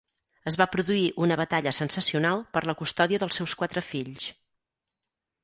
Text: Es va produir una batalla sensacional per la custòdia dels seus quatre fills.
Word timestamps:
Es 0.51 0.55
va 0.61 0.65
produir 0.75 1.03
una 1.25 1.37
batalla 1.41 1.73
sensacional 1.79 2.41
per 2.57 2.65
la 2.71 2.75
custòdia 2.81 3.21
dels 3.25 3.39
seus 3.41 3.55
quatre 3.61 3.85
fills. 3.93 4.27